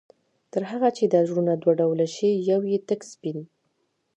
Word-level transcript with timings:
تر 0.51 0.61
هغه 0.71 0.89
چي 0.97 1.03
دا 1.13 1.21
زړونه 1.29 1.53
دوه 1.61 1.73
ډوله 1.79 2.07
شي، 2.15 2.29
يو 2.49 2.59
ئې 2.69 2.77
تك 2.87 3.01
سپين 3.11 3.39